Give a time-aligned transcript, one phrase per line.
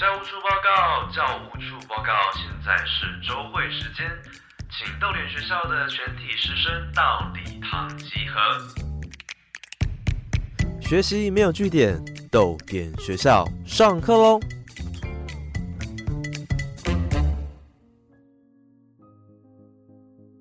[0.00, 4.10] 教务处报告，教务处报告，现在是周会时间，
[4.70, 8.40] 请逗点学校的全体师生到礼堂集合。
[10.80, 14.40] 学习没有据点，逗点学校上课喽！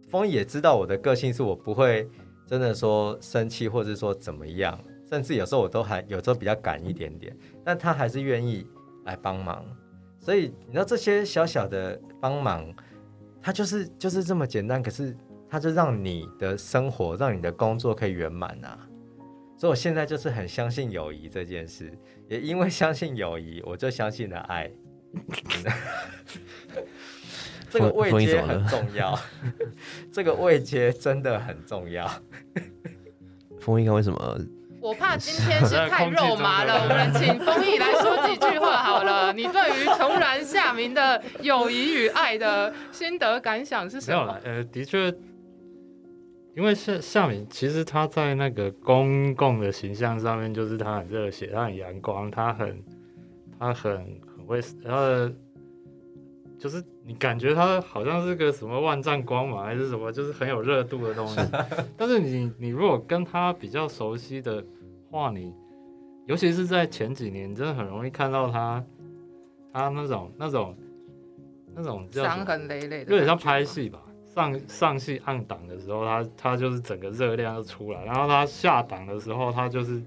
[0.09, 2.09] 风也知道我的个性是我不会
[2.47, 4.79] 真的说生气，或者说怎么样，
[5.09, 7.35] 甚至有时候我都还有时候比较赶一点点，
[7.65, 8.65] 但他还是愿意
[9.09, 9.65] 来帮忙。
[10.19, 12.71] 所以你知道这些小小的帮忙，
[13.41, 15.15] 他就是就是这么简单，可是
[15.49, 18.87] 他就让你的生活，让你的工作可以圆满啊。
[19.57, 21.91] 所以我现在就是很相信友谊这件事，
[22.29, 24.71] 也因为相信友谊，我就相信了爱。
[27.69, 29.19] 这个位阶很重要，
[30.11, 32.09] 这个位阶真的很重要。
[33.59, 34.39] 风一刚为什么？
[34.81, 39.33] 我怕今天是 太肉麻了，我们 请丰毅来说几句话好了。
[39.33, 44.17] 你对于重燃夏明的友谊与爱的心得感想是什么？
[44.17, 45.13] 没有了，呃，的确，
[46.55, 52.83] 因为夏夏明其实他在那个公共的形象上面，就是他很热血，他很阳光，他很
[53.59, 53.93] 他很
[54.37, 55.33] 很会，他的
[56.59, 61.39] 就是你感觉他好像是个什么万丈光芒还是什么，就是很有热度的东西。
[61.97, 64.63] 但是你你如果跟他比较熟悉的
[65.09, 65.53] 话，你
[66.27, 68.83] 尤其是在前几年，你真的很容易看到他
[69.73, 70.77] 他那种那种
[71.73, 73.63] 那种叫什伤痕累累的，有点像拍。
[73.63, 73.99] 戏吧。
[74.35, 79.99] 上上戏按档的时候，他他就是整个热量就出来，然后他下档的时候，他就是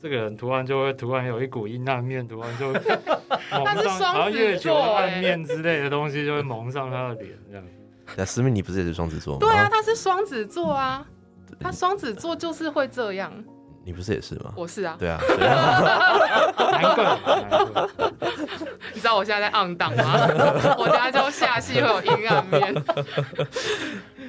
[0.00, 2.72] 这个人突然就会突然有一股阴暗面，突然就
[3.50, 7.64] 蒙他是上，双子然后月球暗面之类的东西就会蒙上他的脸，这样。
[8.16, 9.40] 那思密，你不是也是双子座吗？
[9.40, 11.04] 对啊，他是双子座啊，
[11.60, 13.32] 他双子座就是会这样。
[13.84, 14.52] 你不是也是吗？
[14.54, 17.18] 我是啊，对啊，对啊难怪，
[18.94, 20.14] 你知道我现在在 on 档吗？
[20.78, 22.74] 我等下就下戏会有阴暗面。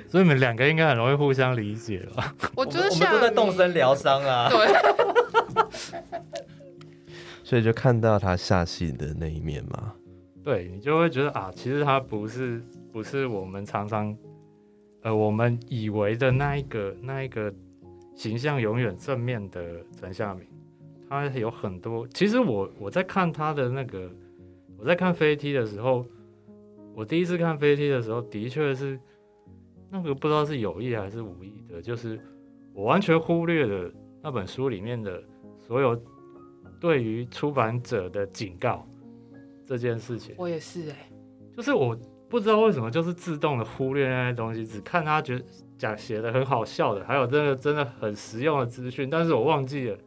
[0.10, 2.34] 所以你们两个应该很容易互相理解吧？
[2.56, 4.50] 我觉得我们夏都在动身疗伤啊。
[4.50, 4.68] 对，
[7.44, 9.94] 所以就看到他下戏的那一面嘛。
[10.44, 12.62] 对你就会觉得啊，其实他不是
[12.92, 14.16] 不是我们常常
[15.02, 17.54] 呃我们以为的那一个那一个
[18.16, 20.48] 形象永远正面的陈夏明，
[21.10, 22.08] 他有很多。
[22.10, 24.10] 其实我我在看他的那个
[24.78, 26.06] 我在看飞梯的时候，
[26.96, 29.00] 我第一次看飞梯的时候，的确是
[29.90, 32.20] 那个不知道是有意还是无意的，就是
[32.74, 35.22] 我完全忽略了那本书里面的
[35.70, 35.96] 所有
[36.80, 38.84] 对于出版者的警告
[39.68, 40.34] 这件事情。
[40.36, 41.12] 我也是哎、
[41.56, 41.96] 就是我
[42.28, 45.46] 不知道为什么，就是自动的忽略那些东西，只看他觉得
[45.78, 49.98] 讲写的很好笑的，还有真的真的很实用的资讯，但是我忘记了，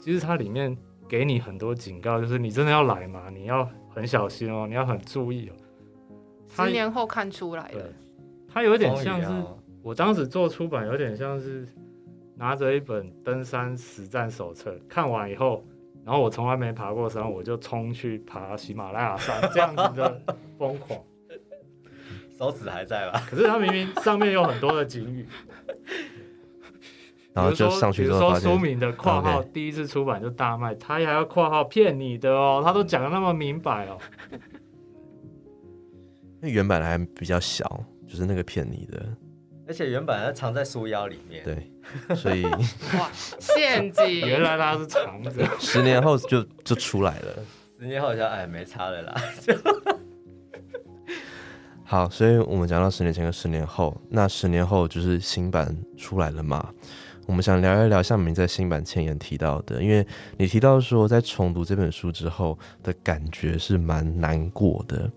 [0.00, 0.76] 其实它里面
[1.08, 5.52] 给你很多警告，就是你真的要来嘛，你要很小心哦，你要很注意哦。
[6.48, 7.92] 十年后看出来的。，
[8.48, 9.28] 它有点像是
[9.82, 11.66] 我当时做出版，有点像是
[12.36, 15.64] 拿着一本登山实战手册，看完以后，
[16.04, 20.22] 然后我从来没爬过山，我就冲去爬喜马拉雅山，这样子的
[20.58, 21.00] 疯狂。
[22.38, 23.22] 手指还在吧？
[23.30, 25.26] 可是它明明上面有很多的警语，
[27.32, 33.98] 然后就上去之后说书现，名的括号第一次出版就大卖，他还要括号骗你的哦，他都讲的那么明白哦。
[36.42, 39.16] 因为原版还比较小，就是那个骗你的，
[39.66, 41.42] 而且原本它藏在书腰里面。
[41.44, 41.70] 对，
[42.14, 42.44] 所以
[42.98, 44.20] 哇，陷阱！
[44.20, 47.34] 原来它是藏着，十年后就就出来了。
[47.78, 49.14] 十年后就哎没差了啦。
[51.84, 56.72] 好，所以我们讲到十年前跟十年后，那十年后就是新版出来了嘛？
[57.26, 60.06] 我们想聊一聊像你在新版前言提到的，因为
[60.36, 65.10] 你提到说在重读这本书之后的感觉是蛮难过的，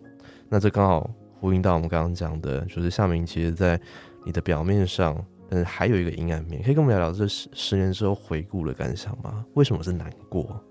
[0.47, 3.79] 那这刚好呼应到我们刚刚讲的，就是夏明其实在
[4.25, 9.45] 你的表面上，但是还有一个阴暗面，可以跟我们聊聊这十十年之后回顾的感想吗？
[9.55, 10.63] 为什么是难过？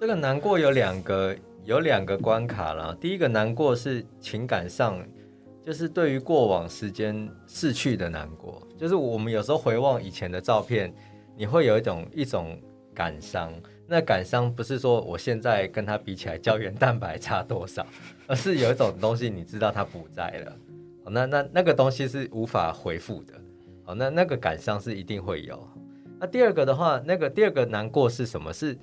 [0.00, 2.96] 这个难过有两个有两个关卡啦。
[3.00, 4.98] 第一个难过是情感上，
[5.64, 10.92] 就是对于过往时间逝去的难过，就是我们有时候回望以前的照片，
[11.36, 12.60] 你会有一种一种
[12.94, 13.52] 感伤。
[13.86, 17.86] 那感伤不是说我现在跟他比起来胶原蛋白差多少，
[18.26, 20.56] 而是有一种东西你知道它不在了。
[21.10, 23.34] 那那那个东西是无法回复的。
[23.84, 25.68] 好，那那个感伤是一定会有。
[26.20, 28.52] 那第二个的话，那个第二个难过是什么？
[28.52, 28.78] 是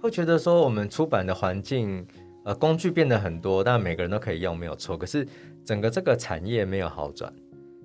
[0.00, 2.06] 会觉得说我们出版的环境，
[2.44, 4.96] 呃，工具变得很多，但每个人都可以用，没有错。
[4.96, 5.26] 可是
[5.64, 7.32] 整个这个产业没有好转，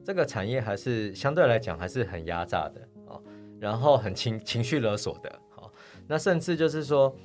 [0.04, 3.20] 这个产业还是相对来讲还是很压榨的哦，
[3.60, 5.72] 然后很情情绪勒索的，好、
[6.08, 7.16] 那甚至就是说，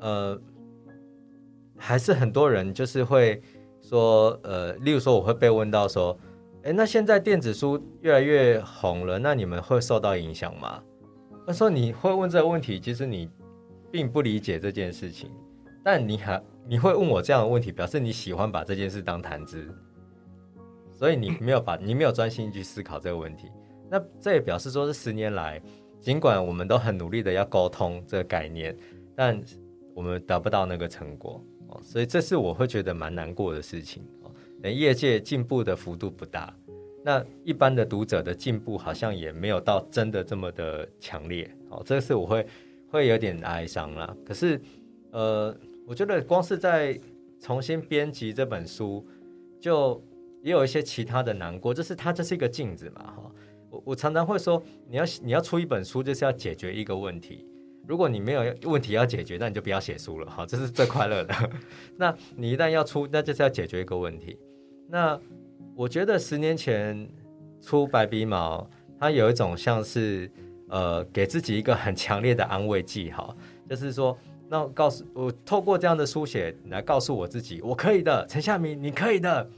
[0.00, 0.38] 呃，
[1.78, 3.40] 还是很多人就是会
[3.82, 6.16] 说，呃，例如说我会被问到说，
[6.62, 10.82] 哎，那现在电子书越来越红了，那你们会受到影响吗？
[11.46, 13.28] 他说你会问这个问题，其实你
[13.90, 15.28] 并不理解这件事情，
[15.84, 19.68] 但你还你会问我这样的问题，表示你喜欢把这件事当谈资，
[20.92, 23.50] 所以你没有把你没有专心去思考这个问题。
[23.90, 25.60] 那这也表示说，这十年来，
[25.98, 28.74] 尽管我们都很努力的要沟通这个概念，
[29.16, 29.38] 但
[29.94, 34.30] 我们得不到那个成果哦，所以这是我会觉得蛮难过的事情哦。
[34.62, 36.54] 等业界进步的幅度不大。
[37.04, 42.46] 那一般的读者的进步好像也没有到真的这么的强烈，哦，这个是我会
[42.88, 44.16] 会有点哀伤啦。
[44.24, 44.60] 可是，
[45.10, 45.52] 呃，
[45.84, 46.96] 我觉得光是在
[47.40, 49.04] 重新编辑这本书，
[49.60, 50.00] 就
[50.42, 53.32] 也有一些其他的难过，就是它这是一个镜子嘛，哈。
[53.68, 57.44] 我我常常会说，你要你要出一本书，就是要解决一个问题。
[57.86, 61.34] 如果你没有问题要解决，那你就不要写书了，哈，这是最快乐的。
[61.96, 64.38] 那你一旦要出，那就是要解决一个问题。
[64.88, 65.18] 那
[65.74, 67.08] 我觉得十年前
[67.60, 68.68] 出白鼻毛，
[69.00, 70.30] 它有一种像是
[70.68, 73.34] 呃给自己一个很强烈的安慰剂，哈，
[73.68, 74.16] 就是说，
[74.48, 79.48] 那告诉我透过这样的书写来告诉我自己，我可以的，陈夏明，你可以的，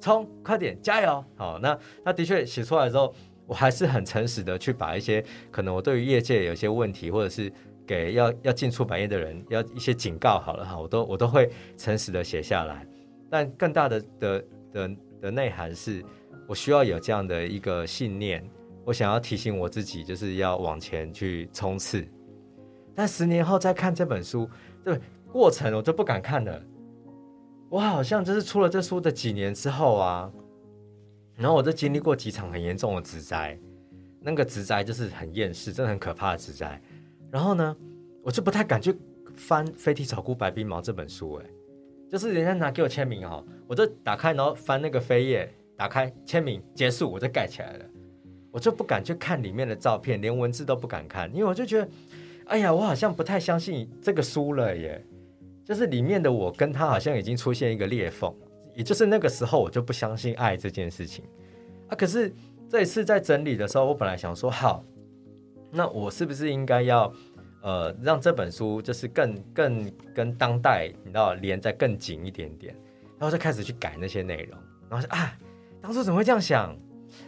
[0.00, 3.14] 冲，快点，加油，好，那那的确写出来之后，
[3.46, 7.52] 我还是很诚实的去把一些可能我对于业界有些问题，或者是
[7.88, 12.86] 给要要进出版业的人要一些警告，好了哈，我都我都会诚实的写下来，
[13.28, 14.96] 但更大的的的。
[15.20, 16.00] 的内涵是，
[16.46, 18.48] 我需要有这样的一个信念，
[18.84, 22.06] 我想要提醒我自己，就是要往前去冲刺。
[22.94, 24.48] 但十年后再看这本书，
[24.84, 24.96] 对
[25.32, 26.62] 过程我就不敢看了。
[27.68, 30.30] 我好像就是出了这书的几年之后啊，
[31.34, 33.58] 然后我就经历过几场很严重的职灾，
[34.20, 36.80] 那个职灾就是很厌世，真的很可怕的职灾。
[37.30, 37.76] 然后呢，
[38.22, 38.94] 我就不太敢去
[39.34, 41.46] 翻《飞踢草菇白冰毛》这本书，哎。
[42.10, 47.84] 就是人家拿给我签名哈，我就打开，然后翻那个扉页，打开签名结束，我就盖起来了。
[48.50, 51.88] 我就不敢去看里面的照片，连文字都不敢看，因为我就觉得，
[52.46, 55.04] 哎呀，我好像不太相信这个书了耶。
[55.66, 58.34] 就是里面的我跟他好像已经出现一个裂缝，
[58.74, 61.22] 也就是那个时候我就不相信爱这件事情
[61.88, 61.94] 啊。
[61.94, 62.32] 可是
[62.70, 64.82] 这一次在整理的时候，我本来想说，好，
[65.70, 67.12] 那我是不是应该要？
[67.60, 72.72] 呃，让这本书就是更更跟当代你知道连在更紧一点点，
[73.18, 74.56] 然后就开始去改那些内容，
[74.88, 75.36] 然后说啊，
[75.80, 76.74] 当初怎么会这样想？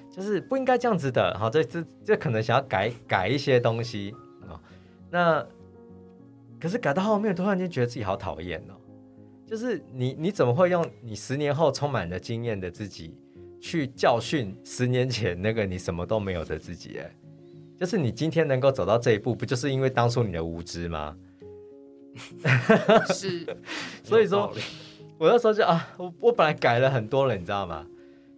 [0.09, 4.15] 就是不应该这样子的，好，这这这可能想要改改一些东西
[4.49, 4.55] 啊。
[5.11, 5.45] 那
[6.61, 8.75] 可是改到后面，突然间觉得自己好讨厌哦。
[9.49, 13.19] 就是你你怎么会用你十年后充满了经验的自己
[13.61, 17.01] 去教训十年前那个你什么都没有的自己？
[17.01, 17.11] 哎。
[17.81, 21.17] 就是你今天能够走到这一步，不就是因为当初你的无知吗？
[23.09, 23.47] 是，
[24.05, 24.53] 所以说，
[25.17, 27.87] 我那时候就啊，我我本来改了很多了，你知道吗？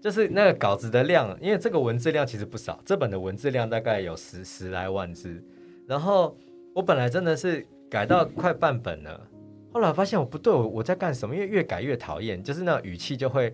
[0.01, 5.43] 就是那个稿子的量，因为这个文字量其实不少，这本的文字量大概有十十来万字。
[5.89, 6.37] 然后
[6.73, 9.29] 我本来真的是改到快半本了，
[9.73, 11.35] 后来发现我不对，我我在干什么？
[11.35, 13.53] 因为越改越讨厌，就是那语气就会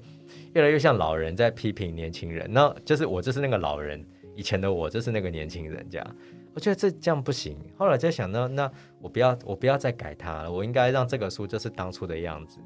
[0.53, 2.47] 越来越像老人在批评年轻人。
[2.53, 4.05] 那就是我就是那个老人。
[4.39, 6.17] 以前的我就是那个年轻人，这样，
[6.55, 7.59] 我觉得这这样不行。
[7.77, 8.71] 后来就想到，那
[9.01, 12.61] 我不要，我不要再改它了，我应该让这个书就是当初的样子。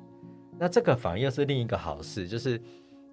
[0.59, 2.61] 那这个反而又是另一个好事，就是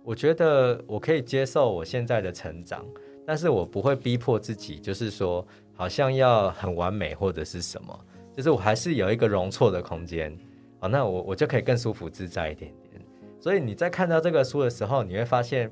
[0.04, 2.86] 我觉得我可以接受我现在的成长，
[3.26, 7.98] 但是我不会逼迫自己，就是说好像要很完美或者是什么，
[8.36, 10.38] 就是我还是有一个容错的空间。
[10.82, 13.02] 好，那我我就可以更舒服自在一点点。
[13.40, 15.72] 所以你在看到这个书的时候，你会发现。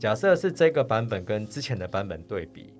[0.00, 2.72] 假设是这个版本跟之前的版本对比，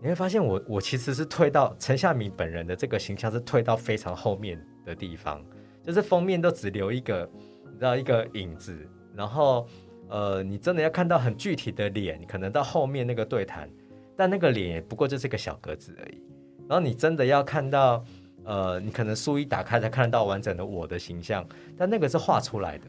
[0.00, 5.44] 你会发现我我其实是退到陈夏明本人的这个形象是退到非常后面的地方，
[5.82, 7.28] 就是封面都只留一个
[7.72, 9.66] 你知道一个影子，然后
[10.08, 13.68] 呃你真的要看到很具体的脸，可能到后面那个对谈，
[14.16, 16.22] 但那个脸不过就是个小格子而已。
[16.68, 18.04] 然后你真的要看到
[18.44, 21.44] 呃你可能书一打开才看得到完整的我的形象，
[21.76, 22.84] 但那个是画出来的，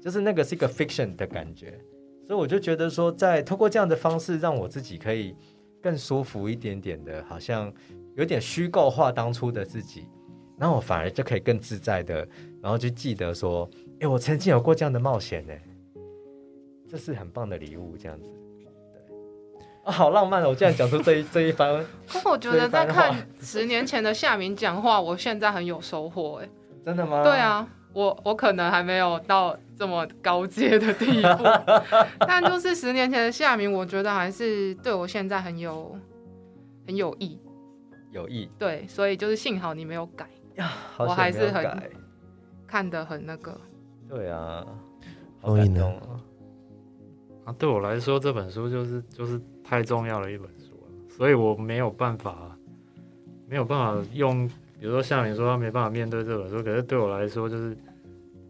[0.00, 1.76] 就是那个是一个 fiction 的感觉。
[2.26, 5.34] 所以我就觉得说，在通过这样的方式，让我自己可以
[5.80, 7.72] 更舒服一点点的，好像
[8.16, 10.08] 有点虚构化当初的自己，
[10.58, 12.26] 然后我反而就可以更自在的，
[12.60, 15.54] 然后就记得说，哎，我曾经有过这样的冒险呢，
[16.90, 18.28] 这是很棒的礼物，这样子，
[18.92, 20.48] 对，啊，好浪漫哦！
[20.48, 21.84] 我竟然讲出这一这一番。
[22.08, 26.48] 可我觉得在看十年前的夏明讲话，我现在很有收获，哎，
[26.84, 27.22] 真的吗？
[27.22, 27.68] 对啊。
[27.92, 31.44] 我我可能还没有到这么高阶的地步，
[32.26, 35.94] 但就是十年前的夏明，我觉得还是对我现在很有
[36.86, 37.38] 很有益，
[38.10, 38.50] 有益。
[38.58, 40.26] 对，所以就是幸好你没有改，
[40.98, 41.82] 我还是很
[42.66, 43.60] 看得很那个。
[44.08, 44.64] 对啊，
[45.40, 46.20] 好封印呢感动哦。
[47.44, 52.56] 啊，对我来说这本书就是就是太重要的一本书了，所以我没有办法
[53.46, 54.48] 没有办法用，
[54.80, 57.76] 比如说像你说他没办法面对这本书，可是对我来说就是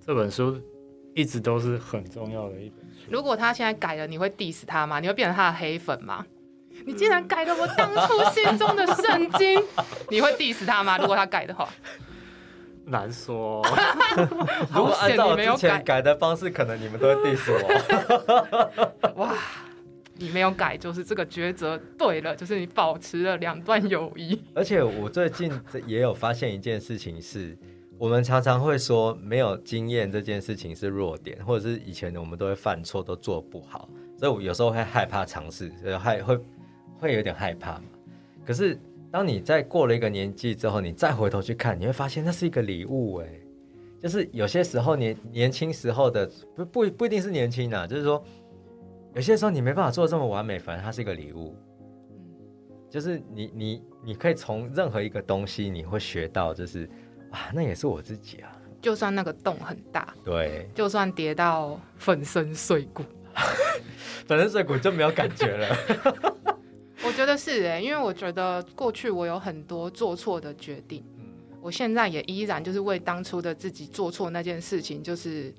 [0.01, 0.57] 这本书
[1.17, 3.07] 一直都是很重要的一本书。
[3.11, 5.01] 如果他现在改了，你会 diss 他吗？
[5.01, 6.25] 你会变成他的黑粉吗？
[6.85, 9.61] 你竟然改了我当初心中的圣经，
[10.11, 10.99] 你会 diss 他吗？
[10.99, 11.69] 如果他改的话，
[12.85, 13.65] 难说，
[14.75, 19.13] 如果按照我好险你没有之前改改的方式，可能你们都会 diss 我。
[19.25, 19.35] 哇，
[20.17, 24.39] 你没有改，就是这个抉择对了，就是你保持了两段友谊。
[24.55, 25.51] 而且我最近
[25.87, 27.57] 也有发现一件事情是，
[27.99, 33.89] 我们常常会说没有经验这件事情是弱点，或者是以前我们都会犯错，都做不好，
[34.19, 36.39] 所以我有时候会害怕尝试，呃害会
[36.99, 37.85] 会有点害怕嘛。
[38.45, 38.79] 可是
[39.11, 43.29] 当你在过了一个年纪之后，你再回头去看，你会发现那是一个礼物哎。
[43.99, 48.23] 就是有些时候年年轻时候的不不不一定是年轻啊，就是说
[49.15, 51.57] 有些时候你没办法做这么完美，反正它是一个礼物。
[52.91, 56.89] 就是你你你可以从任何一个东西，你会学到，就是
[57.31, 58.53] 啊，那也是我自己啊。
[58.83, 63.03] 就算那个洞很大，对，就算跌到粉身碎骨，
[64.29, 65.77] 粉身碎骨就没有感觉了。
[67.05, 71.05] 我觉得是哎、因为我觉得过去我有很多做错的决定，
[71.61, 75.53] 我现在也依然就是为当初的自己做错那件事情，就是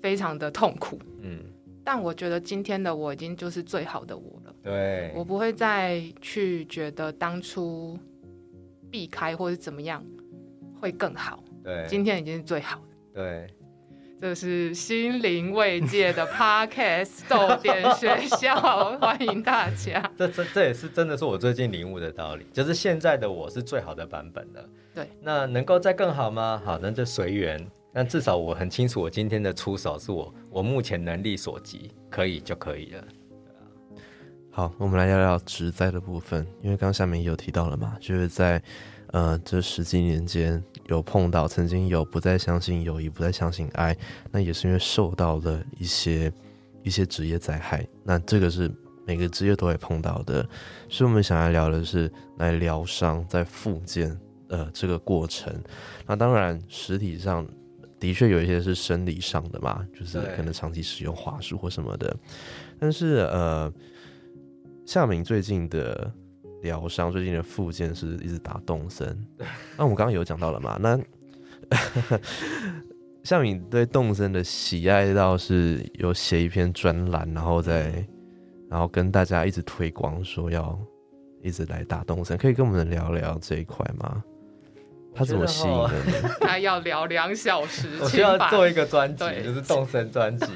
[0.00, 0.98] 非常的痛苦。
[1.20, 1.38] 嗯，
[1.84, 7.98] 但我觉得今天的我已经就是最好的我了，对，我不会再去觉得当初
[8.90, 10.04] 避开或者怎么样
[10.80, 12.82] 会更好，对，今天已经是最好的。
[13.14, 13.46] 对，
[14.20, 18.54] 这是心灵慰藉的 Podcast 豆点学校，
[18.98, 20.10] 欢迎大家。
[20.16, 24.68] 这这这也是真的是我最近领悟的道理，就是现在的我是最好的版本了。
[24.94, 26.60] 对，那能够再更好吗？
[26.64, 27.66] 好，那就随缘。
[27.92, 33.04] 但至少我很清楚，我今天的出手是我我目前能力所及，可以就可以了。
[34.50, 38.62] 好，我们来聊聊职灾的部分，因为刚刚下面也有提到了嘛，就是在
[39.16, 43.96] 呃这十几年间有碰到，曾经有不再相信友谊，不再相信爱，
[44.30, 46.30] 那也是因为受到了一些
[46.82, 48.70] 一些职业灾害，那这个是
[49.06, 50.46] 每个职业都会碰到的，
[50.90, 54.14] 所以我们想要聊的是来疗伤，在复健
[54.48, 55.50] 呃这个过程，
[56.06, 57.46] 那当然实体上。
[57.98, 62.14] 的确有一些是生理上的嘛，就是可能长期使用滑术或什么的，
[62.78, 63.72] 但是呃，
[64.84, 66.12] 夏明最近的
[66.62, 69.06] 疗伤，最近的复健是一直打动身。
[69.76, 70.78] 那我们刚刚有讲到了嘛？
[70.80, 70.98] 那
[73.22, 77.92] 像你对动身的喜爱到是有写一篇专栏，然后再
[78.70, 80.78] 然后跟大家一直推广说要
[81.42, 84.22] 一直来打动身，可以跟我们聊聊这一块吗？
[85.12, 86.12] 他怎么吸引了你？
[86.46, 90.46] 他要聊两小时， 我需要做一个专辑，就是动身专辑，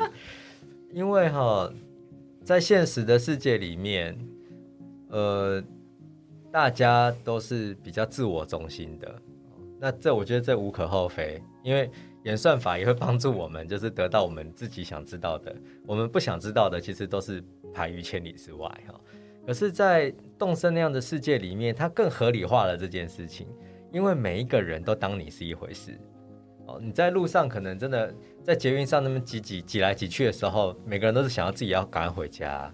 [0.93, 1.73] 因为哈，
[2.45, 4.17] 在现实的世界里面，
[5.09, 5.65] 呃，
[6.53, 9.23] 大家都是比较自我中心的。
[9.79, 11.91] 那这我觉得这无可厚非，因为
[12.25, 15.55] 演算法也会帮助我们，就是得到我们自己想知道的，
[15.87, 17.43] 我们不想知道的，其实都是
[17.73, 19.01] 排于千里之外哈。
[19.47, 23.49] 可是，在动身那样的世界里面，它更合理化了这件事情，
[23.91, 25.99] 因为每一个人都当你是一回事。
[26.67, 32.73] 哦，你在路上可能真的在捷运上那么挤挤挤来挤去的时候，每个人都是想要自己要赶回家。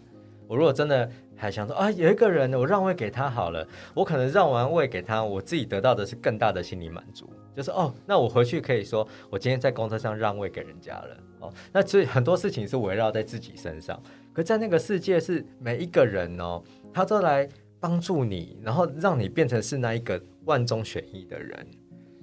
[0.49, 11.17] 我如果真的还想说啊，有一个人我让位给他好了，我可能让完位给他，我自己得到的是更大的心理满足，就是哦，那我回去可以说我今天在公车上让位给人家了。
[11.41, 14.01] 哦，那所以很多事情是围绕在自己身上，
[14.33, 16.63] 可在那个世界是每一个人哦，
[16.95, 17.49] 他都来
[17.79, 21.67] 帮助你，然后让你变成是那一个万中选一的人。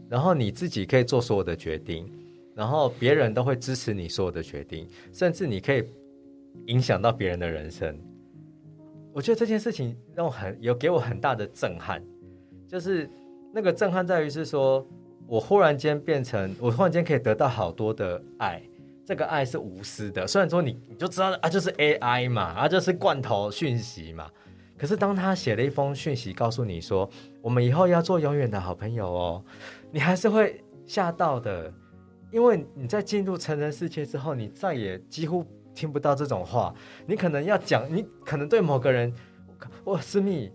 [0.10, 2.12] 然后你自己可以做所有的决定，
[2.56, 5.84] 然后别人都会支持你所有的决定，甚至你可以
[6.66, 7.98] 影响到别人的人生。
[9.14, 12.04] 我觉得这件事情让我很有给我很大的震撼，
[12.68, 13.08] 就是
[13.54, 14.86] 那个震撼在于是说，
[15.28, 18.62] 我忽然间变成，我忽然间可以得到好多的爱，
[19.06, 20.26] 这个爱是无私的。
[20.26, 24.30] 虽然说你你就知道 啊，就是 AI 嘛，啊就是罐头讯息嘛，
[24.78, 27.08] 可是当他写了一封讯息告诉你说，
[27.42, 29.46] 我们以后要做永远的好朋友哦，
[29.92, 31.72] 你还是会吓到的，
[32.32, 36.74] 因为你在进入成人世界之后，你再也几乎听不到这种话。
[37.06, 39.14] 你可能要讲，你可能对某个人，
[39.84, 40.52] 我思密，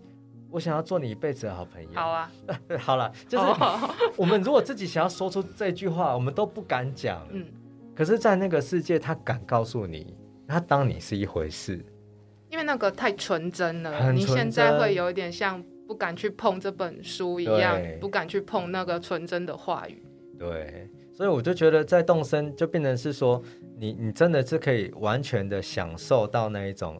[0.51, 1.89] 我想要做你一辈子的好朋友。
[1.93, 2.31] 好啊，
[2.79, 7.25] 好了，就是哦 我们如果自己想要说出这句话，我们都不敢讲。
[7.31, 7.45] 嗯，
[7.95, 10.15] 可是，在那个世界，他敢告诉你，
[10.47, 11.83] 他当你是一回事。
[12.49, 20.03] 因为那个太纯真了，你现在会有一点像不敢去碰这本书一样，不敢去碰那个纯真的话语。
[20.39, 23.43] 对，所以我就觉得在动身就变成是说，
[23.77, 26.97] 你你真的是可以完全的享受到那一种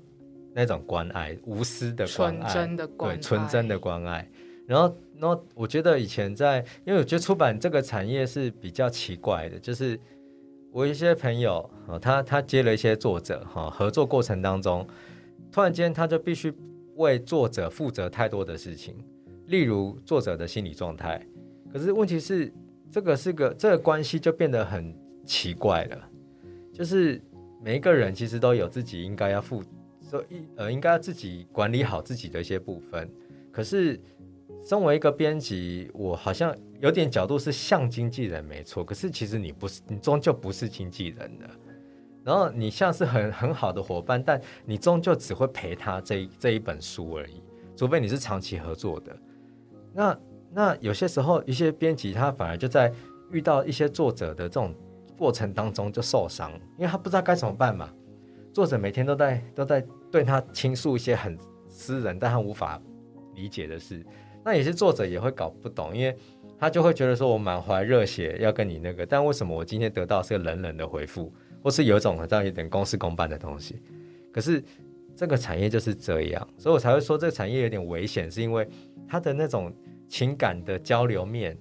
[0.53, 4.29] 那种关爱，无私的关纯爱，真的关爱对，纯真的关爱。
[4.67, 9.97] 然后，然后我觉得以前在，因为我觉得出版这个产业是比较奇怪的，就是
[10.69, 11.69] 我一些朋友
[12.01, 14.85] 他他接了一些作者哈、哦合作过程当中，
[15.49, 16.53] 突然间他就必须
[16.97, 19.01] 为作者负责太多的事情，
[19.45, 21.25] 例如作者的心理状态。
[21.71, 22.51] 可是问题是，
[22.91, 26.09] 这个是个这个关系就变得很奇怪了，
[26.73, 27.21] 就是
[27.61, 29.63] 每一个人其实都有自己应该要负，
[30.01, 33.09] 所以呃应该要自己管理好自己的一些部分。
[33.51, 33.99] 可是
[34.63, 41.49] 身为一个编辑，我好像有点角度是像经纪人没错，可是其实你不是，你终究不是经纪人的。
[42.23, 47.41] 然后你像是很很好的伙伴，但你终究只会陪他这一这一本书而已，
[47.75, 49.15] 除非你是长期合作的。
[49.93, 50.19] 那
[50.51, 52.91] 那有些时候，一些编辑他反而就在
[53.31, 54.73] 遇到一些作者的这种
[55.17, 57.89] 过程当中就受伤，因为他不知道该怎么办嘛。
[58.51, 61.37] 作者每天都在都在对他倾诉一些很
[61.67, 62.81] 私人但他无法
[63.35, 64.03] 理解的事，
[64.43, 66.17] 那有些作者也会搞不懂，因为
[66.57, 71.31] 他就会觉得说我满怀热血要跟你那个，但为什么我今天得到是个冷冷的回复，
[71.63, 73.81] 或是有种好像有点公事公办的东西？
[74.33, 74.61] 可是
[75.15, 78.67] 这个产业就是这样，所以我才会说这个产业有点危险，是因为
[79.07, 79.71] 它的那种
[80.09, 81.57] 情感的交流面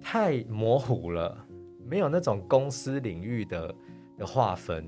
[0.00, 1.46] 太模糊了，
[1.86, 3.74] 没有那种公司领域的
[4.18, 4.84] 的划分。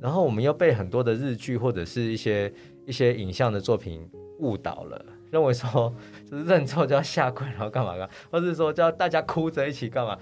[0.00, 2.52] 然后我们又被很多的日剧或者是一些
[2.84, 4.06] 一些影像的作品
[4.40, 5.94] 误导了，认为说
[6.28, 10.18] 就是认错就要下跪，然后干嘛干嘛，或是说叫大家哭着一起干嘛。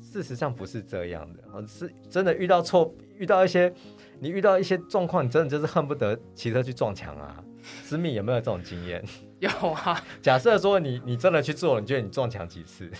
[0.00, 3.70] 事实上不是这样的，哦是真的遇到错，遇到一些
[4.18, 7.44] 你遇到一些状况，你真的就是恨不得骑车去撞墙啊。
[7.60, 9.04] 思密有没有这种经验？
[9.62, 12.90] 有啊，假设说你你真的去做，你觉得你撞墙几次？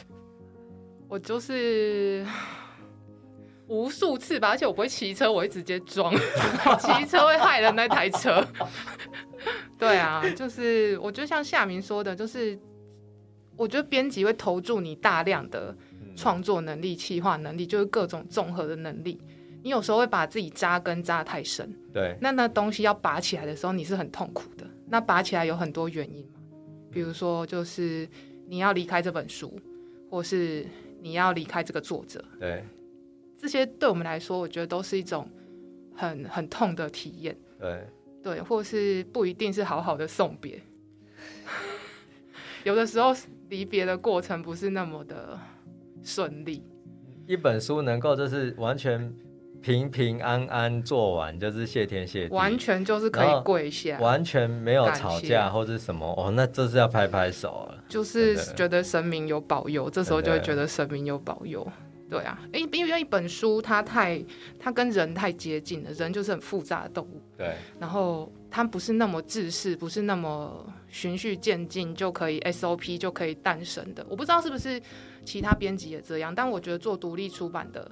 [1.08, 2.24] 我就是
[3.66, 6.14] 无数次吧，而且我不会骑车，我会直接撞，
[6.80, 8.46] 骑车会害了那台车。
[9.78, 12.58] 对啊，就是我觉得像夏明说的，就是
[13.56, 15.76] 我觉得编辑会投注你大量的
[16.16, 19.20] 创作能力、企划能力，就是各种综合的能力。
[19.62, 24.57] 你有时候会把自己扎根扎得太深，对，那那东西要拔起来的时候，你是很痛苦的。
[24.90, 26.40] 那拔起来有很多原因嘛，
[26.90, 28.08] 比如说就是
[28.46, 29.58] 你要离开这本书，
[30.10, 30.66] 或是
[31.00, 32.64] 你要离开这个作者，对，
[33.36, 35.28] 这些对我们来说，我觉得都是一种
[35.94, 37.36] 很很痛的体验。
[37.58, 37.86] 对，
[38.22, 40.60] 对，或是不一定是好好的送别，
[42.64, 43.14] 有的时候
[43.48, 45.38] 离别的过程不是那么的
[46.02, 46.62] 顺利。
[47.26, 49.14] 一本书能够就是完全
[49.60, 57.84] 平平安安做完，就是谢天谢地，完全就是可以跪下，完全没有吵架或者什么哦，那这是要拍拍手了。
[57.88, 61.66] 就是觉得神明有保佑，这时候就会觉得神明有保佑。
[62.10, 64.24] 对啊，因因为一本书它太
[64.58, 74.06] 它跟人太接近了，人就是很复杂的动物，对，然后它不是那么自式，不是那么循序渐进就可以 SOP 就可以诞生的。
[74.08, 74.80] 我不知道是不是
[75.22, 77.90] 其他编辑也这样，但我觉得做独立出版的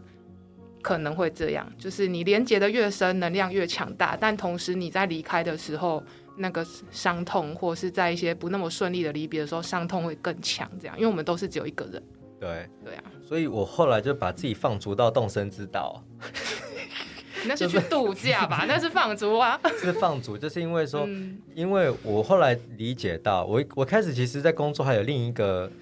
[0.87, 6.01] 可能会这样，就是你连接的越深，能量越强大，但同时你在离开的时候。
[6.38, 10.70] 那个伤痛，或是在一些不那么顺利的离别的时候，伤痛会更强。
[10.79, 12.03] 这样，因为我们都是只有一个人。
[12.38, 16.05] 对，对啊，所以我后来就把自己放逐到动身之道，
[17.49, 18.64] 那是去度假吧？
[18.68, 19.59] 那是放逐啊。
[19.81, 25.72] 是放逐，就是因为说，嗯，因为我后来理解到，我我开始其实在工作还有另一个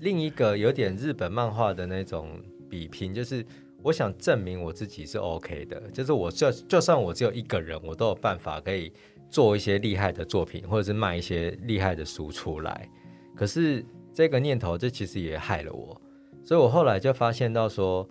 [0.00, 3.46] 另一个有点日本漫画的那种比拼，就是
[3.82, 8.92] 我想证明我自己是 OK 的，就是我就就算我只有一个人，我都有办法可以
[9.28, 12.88] 做一些厉害的作品，或者是卖一些厉害的书出来。
[13.34, 16.00] 可是这个念头，这其实也害了我，
[16.42, 18.08] 所以我后来就发现到说。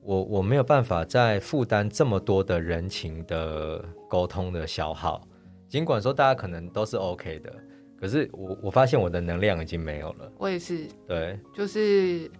[0.00, 5.20] 我我没有办法再负担这么多的人情的沟通的消耗，
[5.68, 7.54] 尽管说大家可能都是 OK 的，
[8.00, 10.32] 可是我我发现我的能量已经没有了。
[10.38, 12.30] 我也是，对就是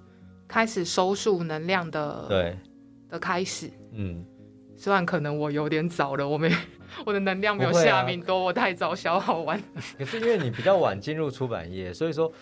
[0.46, 2.56] 开始收束能量的对，
[3.08, 3.70] 的开始。
[3.92, 4.24] 嗯，
[4.76, 6.50] 虽然可能我有点早了，我没
[7.04, 9.62] 我的能量没有夏明多，我太早消耗完。
[9.98, 12.32] 可是因为你比较晚进入出版业，所以说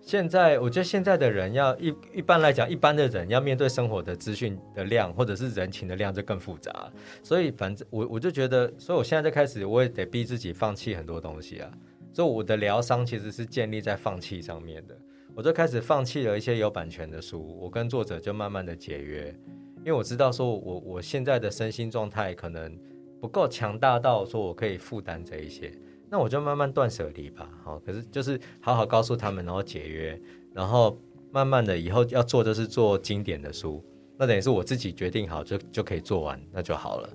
[0.00, 6.90] 现在我觉得现在的人要一一般来讲，一般的人要面对生活的资讯的量或者是人情的量就更复杂，
[7.22, 11.70] 所以反正我我就觉得，所以我现在就开始我也得逼自己放弃很多东西啊，
[12.12, 14.96] 所以我的疗伤其实是建立在放弃上面的，
[15.34, 19.34] 我就开始放弃了一些有版权的书，我跟作者就慢慢的解约，
[19.80, 22.78] 因为我知道说我我现在的身心状态可能
[23.20, 25.72] 不够强大到说我可以负担这一些。
[26.12, 30.20] 那我就慢慢断舍离吧，好、可是就是好好告诉他们，然后解约，
[30.52, 30.98] 然后
[31.30, 33.80] 慢慢的以后要做就是做经典的书，
[34.18, 37.08] 那等于是我自己决定好就就可以做完，那就好了。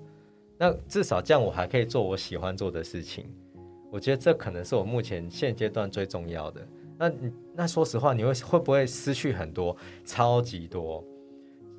[0.58, 3.30] 那至少这样我还可以做我喜欢做的事情。
[3.92, 6.66] 我觉得这可能是我目前现阶段最重要的。
[6.98, 7.12] 那
[7.54, 9.76] 那说实话，你会会不会失去很多？
[10.06, 11.04] 超级多，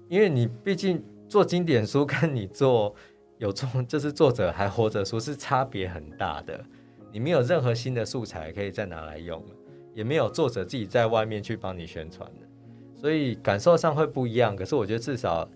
[0.08, 2.94] 因为你毕竟做经典书跟你做
[3.38, 6.64] 有作就是作者还活着书是差别很大的。
[7.12, 9.54] 你没有任何新的素材可以再拿来用了，
[9.94, 12.46] 也没有作者自己在外面去帮你宣传的，
[12.94, 14.54] 所以感受上会不一样。
[14.54, 15.48] 可是我觉得至少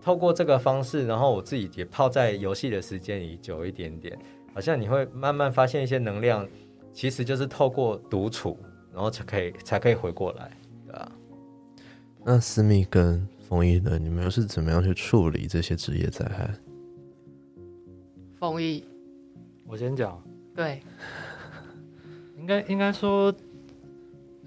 [0.00, 4.18] 透过这个方式，然后我自己也泡在游戏的时间里久一点点，
[4.54, 6.48] 好像你会慢慢发现一些能量，
[6.92, 8.56] 其实就是透过独处，
[8.92, 10.50] 然后才可以才可以回过来，
[10.86, 11.12] 对吧？
[12.24, 13.98] 那思密跟冯毅呢？
[13.98, 16.54] 你们又是怎么样去处理这些职业灾害？
[18.34, 18.84] 丰衣，
[19.66, 20.22] 我先讲，
[20.54, 20.82] 对，
[22.36, 23.34] 应该应该说，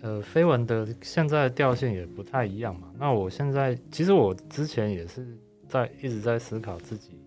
[0.01, 2.93] 呃，绯闻的现在的调性也不太一样嘛。
[2.99, 5.25] 那我现在其实我之前也是
[5.67, 7.19] 在一直在思考自己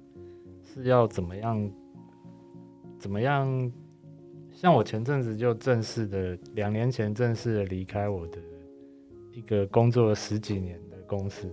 [0.62, 1.70] 是要怎么样，
[3.00, 3.72] 怎么样。
[4.52, 8.38] 像我前阵子就正式的两年前正式的离开我的
[9.32, 11.52] 一个工作了十几年的公司，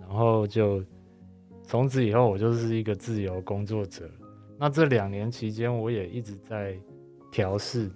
[0.00, 0.82] 然后就
[1.62, 4.08] 从此以后我就是一个自由工作者。
[4.58, 6.78] 那这两年期间，我也一直在
[7.30, 7.90] 调试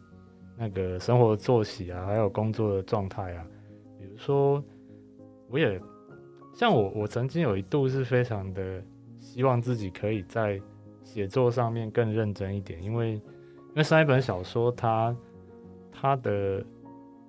[0.57, 3.47] 那个生活作息啊，还有工作的状态啊。
[3.99, 4.63] 比如说，
[5.49, 5.81] 我也
[6.53, 8.83] 像我，我曾经有一度是非常的
[9.19, 10.61] 希望自己可以在
[11.03, 15.17] 写作上面更认真一点，因为因为上一本小说它
[15.91, 16.63] 它的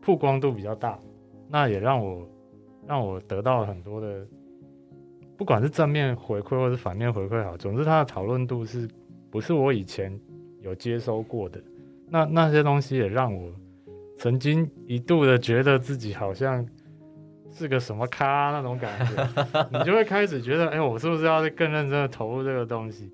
[0.02, 1.00] 曝光度比较大，
[1.48, 2.28] 那也让我
[2.86, 4.28] 让我得到了很多的，
[5.42, 8.88] 不管是正面回馈或是反面回馈，好，总之它的讨论度是。
[9.32, 10.16] 不是我以前
[10.60, 11.60] 有接收过的，
[12.10, 13.50] 那那些东西也让我
[14.18, 16.64] 曾经一度的觉得自己好像
[17.50, 23.10] 是个什么咖那种感觉， 你就会开始觉得，哎，我是不是要更认真的投入这个东西？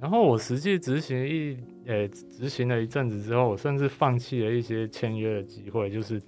[0.00, 6.18] 然后我实际执行一，呃，执行了一阵子之后，我甚至放弃了一些签约的机会，就是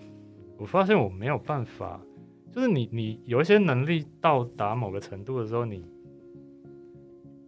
[0.59, 1.99] 我发现我没有办法，
[2.55, 5.85] 就是你你有一些能力到达某个程度的时候，你。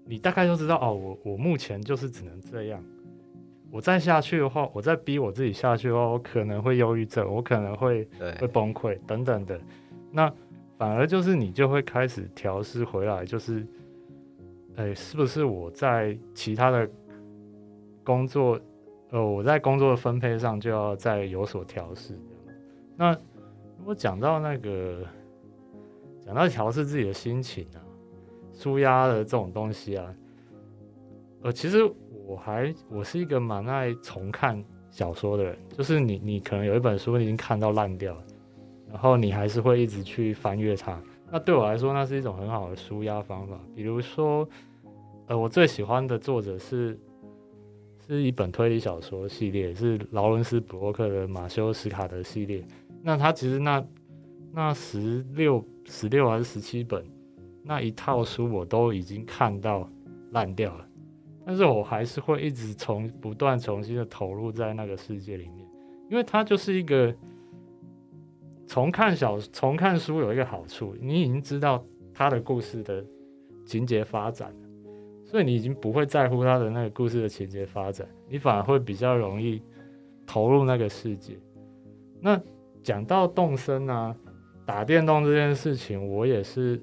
[0.08, 2.80] 你大概就知道哦，我我目前就是只能这样。
[3.72, 9.60] 我再下去的话，我再逼我自己下去的话，我可能会忧郁症，我可能会会崩溃等等的。
[10.12, 10.32] 那
[10.78, 13.66] 反而就是你就会开始调试回来，就是，
[14.76, 16.88] 哎，是不是我在其他的
[18.04, 18.60] 工作，
[19.10, 22.16] 呃，我在工作的分配上就要再有所调试？
[22.96, 23.18] 那
[23.86, 25.04] 我讲到那个，
[26.24, 27.78] 讲到调试自己的心情啊。
[28.52, 30.14] 舒压的这种东西啊，
[31.42, 31.84] 呃，其实
[32.26, 38.24] 我还我是一个蛮爱重看小说的人，就是你你可能有一本书你已经看到烂掉了，
[38.88, 41.00] 然后你还是会一直去翻阅它。
[41.30, 43.60] 那对我来说，那是一种很好的舒压方法。
[43.74, 44.48] 比如说，
[45.26, 46.98] 呃，我最喜欢的作者是
[48.08, 52.64] 是一本推理小说系列，是劳伦斯·布洛克的《马修·斯卡德》系列。
[53.02, 53.84] 那他其实那
[54.52, 57.04] 那十六十六还是十七本？
[57.62, 59.90] 那一套书我都已经看到
[60.30, 60.88] 烂掉了，
[61.44, 65.66] 但是我还是会一直从不断重新的投入在那个世界里面，
[66.08, 67.12] 因为它就是一个
[68.68, 73.04] 从看小从看书有一个好处，你已经知道它的故事的
[73.64, 74.68] 情节发展了，
[75.24, 79.60] 所以你已经不会在乎它的那个故事的情节发展，你反而会比较容易
[80.24, 81.36] 投入那个世界。
[82.20, 82.40] 那
[82.86, 84.14] 讲到动身啊，
[84.64, 86.80] 打电动这件事情，我也是。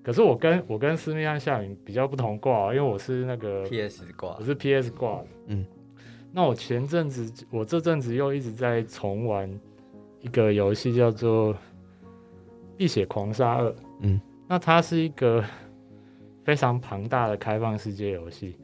[0.00, 5.26] 可是我跟我跟思密和夏云比较不同挂，因为我是那个 PS 挂，我是 PS 挂的。
[5.48, 5.66] 嗯，
[6.30, 9.52] 那我前阵子，我这阵子又一直在重玩
[10.20, 11.52] 一个游戏，叫做
[12.76, 13.68] 《碧血狂杀二》。
[14.02, 15.44] 嗯，那它是一个
[16.44, 18.56] 非常庞大的开放世界游戏。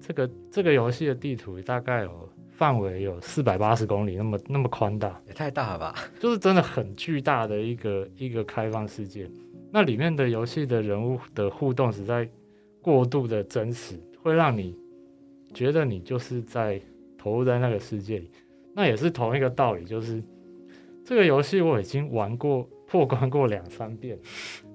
[0.00, 5.94] 这个这个游戏的地图大概有范围有四百八十公里，那么那么宽大，也太大了吧？
[6.20, 9.28] 就是真的很巨大的一个一个开放世界。
[9.72, 12.28] 那里面的游戏的人物的互动实在
[12.80, 14.76] 过度的真实，会让你
[15.54, 16.80] 觉得你就是在
[17.18, 18.30] 投入在那个世界里。
[18.74, 20.22] 那也是同一个道理，就是
[21.04, 24.18] 这个游戏我已经玩过破关过两三遍，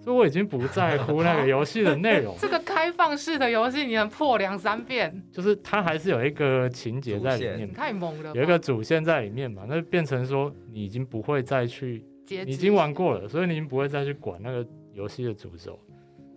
[0.07, 2.33] 所以我已经不在乎那个游戏的内容。
[2.39, 14.65] 这个开放式的游戏你能破两三遍，就是它还是有一个情节在里面，太猛了，有一个主线在里面嘛，那变成说你已经不会再去，你已经玩过了，所以你已经不会再去管那个。
[14.93, 15.77] 游戏的主轴，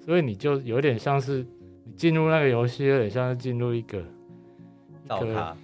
[0.04, 1.46] 所以你就有点像是
[1.82, 4.04] 你进入那个游戏，有点像是进入一个
[5.04, 5.56] 一个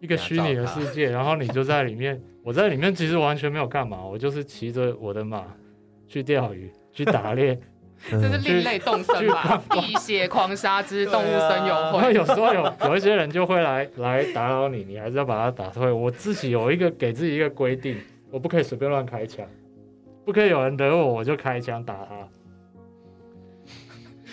[0.00, 2.20] 一个虚拟的世界，然后你就在里面。
[2.44, 5.46] 我在里面其实完全没有干嘛，我就是骑着我的马
[6.06, 7.58] 去钓鱼、去打猎。
[8.10, 9.60] 这是另类动身吧？
[9.70, 12.14] 辟邪狂杀之动物森友然后会。
[12.14, 15.90] 有时候有有一些人就会来来打扰你，你还是要把他打退。
[15.90, 17.96] 我自己有一个给自己一个规定，
[18.30, 19.44] 我不可以随便乱开枪，
[20.24, 22.28] 不可以有人惹我我就开枪打他。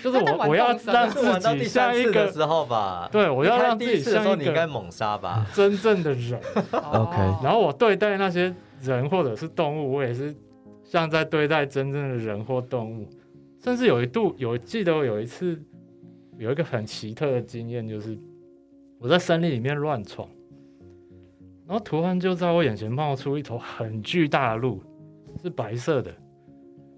[0.04, 3.10] 就是我我要让自己像一个时候吧？
[3.12, 5.44] 对我要让自己像一个你应该猛杀吧？
[5.56, 6.40] 真正的人。
[6.70, 10.36] OK 哦然后我对待那些人或者是动物，我也是
[10.86, 13.06] 像在对待真正的人或动物。
[13.62, 15.60] 甚至有一度有记得我有一次
[16.38, 18.16] 有一个很奇特的经验，就是
[19.00, 20.30] 我在森林里面乱闯，
[21.68, 24.80] 然后突然就在我眼前冒出一头很巨大的鹿，
[25.42, 26.14] 是白色的。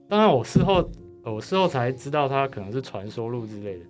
[0.10, 0.89] 当然我事后
[1.23, 3.86] 呃我事后才知道它可能是传说鹿之类的，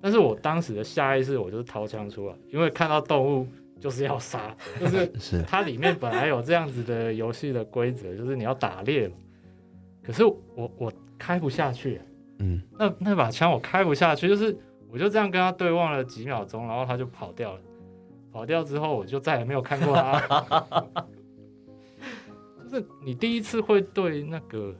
[0.00, 3.46] 但是我当时的下意识我就是掏枪出来，因为看到动物
[3.80, 9.14] 就是要杀，就是 是它里面本来有这样子的游戏的规则，就是你要打猎嘛。
[10.08, 12.00] 可是我我开不下去，
[12.38, 14.56] 嗯，那那把枪我开不下去，就是
[14.90, 17.60] 我就这样跟他对望了几秒钟，然后他就跑掉了。
[18.32, 21.06] 跑掉之后，我就再也没有看过他。
[22.64, 24.74] 就是你第一次会对那个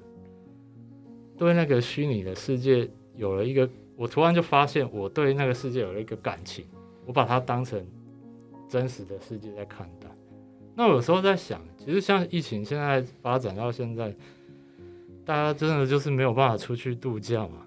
[1.37, 6.64] 对那个虚拟的世界有了一个，我突然就发现我对那个世界有了一个感情，
[7.05, 7.87] 我把它当成
[8.67, 10.09] 真实的世界在看待。
[10.75, 14.14] 那我有时候在想，其实像疫情现在发展到现在，
[15.29, 17.59] 大家真的就是没有办法出去度假嘛。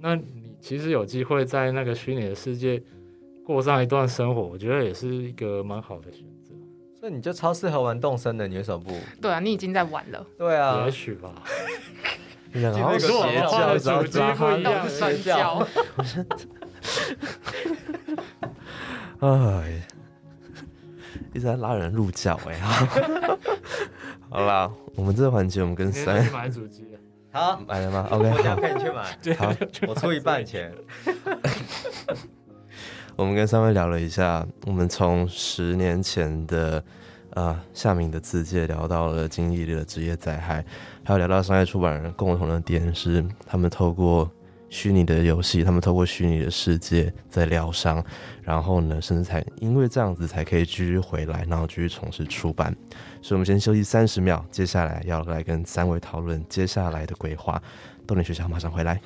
[0.00, 2.82] 那你其实有机会在那个虚拟的世界
[3.44, 6.52] 过上一段生活，我觉得也是一个蛮好的选择。
[6.98, 8.92] 所以你就超适合玩动森的，你为什么不？
[9.22, 10.26] 对啊，你已经在玩了。
[10.36, 11.30] 对啊也，许吧，
[12.52, 15.64] 你想好好进入邪一个教，邪教然后抓他主机不一样邪教，
[19.20, 19.86] 哎，
[21.36, 22.58] 一直在拉人入教哎、
[24.30, 26.98] 好啦，我们这个环节我们跟三今天去买主机了。
[27.30, 29.54] 好，买了吗？OK，我等下好，陪你去买，好，
[29.86, 30.72] 我出一半钱。
[33.16, 36.82] 我们跟三位聊了一下，我们从十年前的
[37.34, 40.64] 呃夏明的字界聊到了经历了职业灾害，
[41.04, 44.30] 还有聊到商业出版人共同的点是，他们透过
[44.68, 48.04] 虚拟的游戏，他们透过虚拟的世界在疗伤，
[48.42, 52.74] 然后呢，甚至才因为这样子才可以继续回来，然后继续从事出版。
[53.22, 57.62] 所以我们先休息三十秒，接下来要来跟三位讨论接下来的规划。
[58.06, 59.00] 豆点学校马上回来。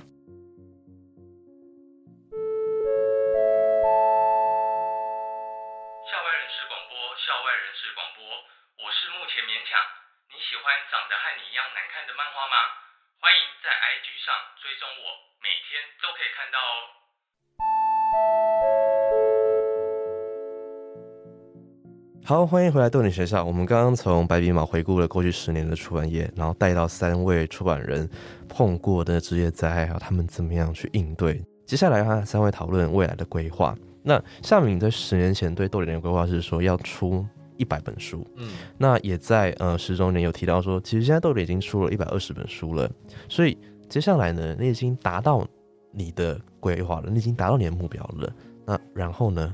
[22.30, 23.42] 好，欢迎回来豆点学校。
[23.44, 28.08] 我们刚刚从白鼻毛回顾了过去十年的出版业，然后带到三位出版人
[28.48, 31.44] 碰过的职业灾害，还有他们怎么样去应对。
[31.66, 33.76] 接下来和三位讨论未来的规划。
[34.04, 42.88] 那夏敏在十年前对豆点的规划是说要出一百本书，嗯，那也在呃十周年有提到说，其实现在豆点已经出了一百二十本书了，
[43.28, 45.44] 所以接下来呢，你已经达到
[45.90, 48.32] 你的规划了，你已经达到你的目标了。
[48.64, 49.52] 那然后呢？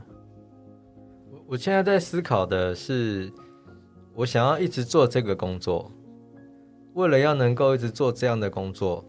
[1.49, 3.33] 我现在在思考的是，
[4.15, 5.89] 我想要一直做这个工作，
[6.95, 9.05] 为了要能够一直做这样的工作，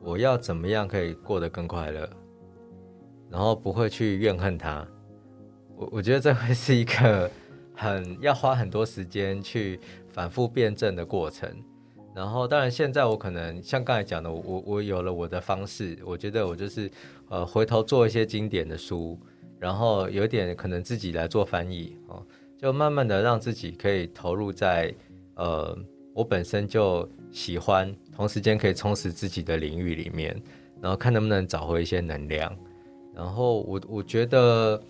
[0.00, 2.10] 我要怎么样可以过得更快乐，
[3.30, 4.84] 然后不会去怨恨他。
[5.76, 7.30] 我我觉得这会是一个
[7.72, 11.48] 很要花很多时间去反复辩证的过程。
[12.16, 16.90] 然后，当然现在我可能像刚才讲的，我我有了我的方式，我觉得我就是
[17.28, 19.20] 呃回头做一些经典的书，
[19.58, 22.22] 然后有点可能自己来做翻译哦，
[22.58, 24.94] 就慢慢的让自己可以投入在
[25.34, 25.76] 呃
[26.14, 30.34] 我本身就喜欢，同时间可以充实自己的领域里面，
[30.80, 32.54] 然后看能不能找回一些能量。
[33.14, 34.82] 然后我我觉得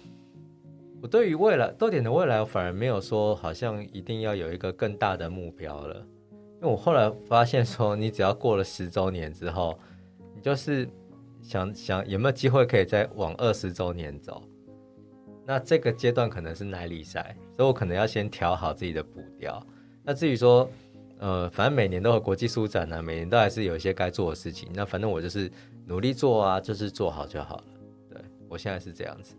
[1.00, 5.94] 我对于未来豆点的未来，反而没有说好像一定要有一个更大的目标了，
[6.32, 9.78] 因为我后来发现说，你只要过了十周年之后，
[10.34, 10.88] 你就是
[11.40, 14.42] 想想有没有机会可以再往二十周年走。
[15.46, 19.64] 那这个阶段可能是耐力赛，所以我可能要先调好自己的步调。
[20.02, 20.68] 那至于说，
[21.18, 24.68] 呃，反正每年都有国际书展啊，每年都还是有一些该做的事情。
[24.74, 25.50] 那反正我就是
[25.86, 27.64] 努力做啊，就是做好就好了。
[28.10, 29.36] 对我现在是这样子。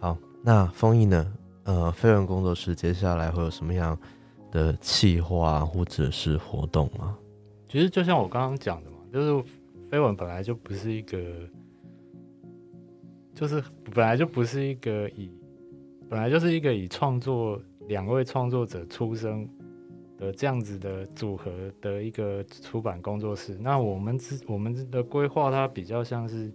[0.00, 1.32] 好，那丰毅呢？
[1.64, 3.98] 呃，飞人工作室接下来会有什么样
[4.52, 7.16] 的企划或者是活动吗？
[7.68, 9.44] 其实就像我刚刚讲的嘛，就是
[9.90, 11.18] 飞文本来就不是一个，
[13.36, 13.62] 就是
[13.94, 15.30] 本来就不是一个以，
[16.08, 19.46] 本来就是一个以创作两位创作者出生
[20.16, 23.58] 的这样子的组合的一个出版工作室。
[23.60, 26.50] 那我们自我们的规划，它比较像是，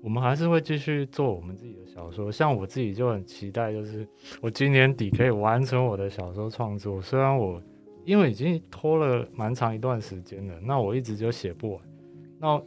[0.00, 2.30] 我们还是会继续做我们自己的小说。
[2.30, 4.06] 像我自己就很期待，就是
[4.40, 7.02] 我今年底可以完成我的小说创作。
[7.02, 7.60] 虽然我
[8.04, 11.82] 因为已经拖了蛮长一段时间了，那我一直就写不完。
[12.38, 12.62] 那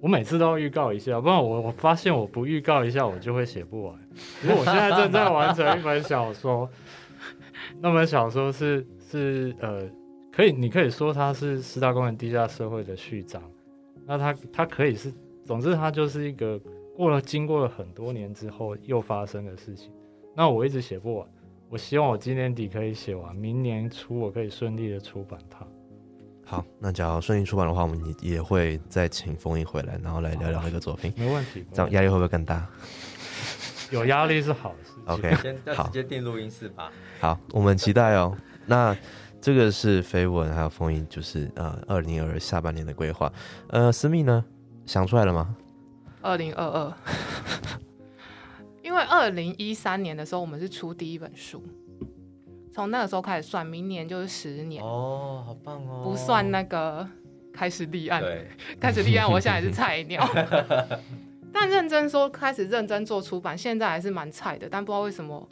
[0.00, 3.94] 我每次都要预告一下，不然我我发现我不预告一下，我就会写不完。
[4.42, 6.68] 因为我现在正在完成一本小说，
[7.80, 9.88] 那本小说是是呃，
[10.32, 13.42] 可以你可以说它是四大公园地下社会的序章。
[14.06, 15.12] 那它它可以是，
[15.44, 16.58] 总之它就是一个
[16.96, 19.92] 过了经过了很多年之后又发生的事情。
[20.34, 21.28] 那我一直写不完，
[21.68, 25.66] 我希望我今年底可以写完，明年初我可以顺利的出版它。
[26.50, 31.14] 好，那假如顺利出版的话，我们也也会再请封印回来，然后来聊聊那个作品。
[31.16, 32.68] 没问题，这样压力会不会更大？
[33.92, 34.90] 有压力是好事。
[35.04, 36.90] OK，先直接定录音室吧。
[37.20, 38.36] 好，我们期待哦。
[38.66, 38.96] 那
[39.40, 43.32] 这个是绯闻还有封印，就是呃，二零二二下半年的规划。
[43.68, 44.44] 呃，思密呢，
[44.86, 45.54] 想出来了吗？
[46.20, 46.92] 二零二二，
[48.82, 51.62] 因为二零一三年的时候我们是出第一本书，
[52.80, 56.00] 从那个时候开始算，明年就是十年，哦，好棒哦！
[56.02, 57.06] 不算那个
[57.52, 58.48] 开始立案，对，
[58.80, 60.26] 开始立案，我现在也是菜鸟。
[61.52, 64.66] 但认真说，开始认真做出版，现在还是蛮菜的。
[64.66, 65.46] 但不知道为什么，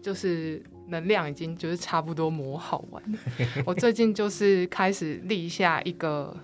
[0.00, 3.18] 就是能量已经就是差不多磨好完了。
[3.66, 6.34] 我最近就是开始立下一个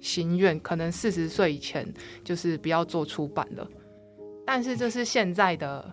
[0.00, 1.90] 心愿，可能四十岁以前
[2.22, 3.66] 就是不要做出版了。
[4.44, 5.90] 但是这是现在的